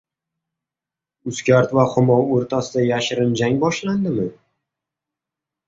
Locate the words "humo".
1.91-2.17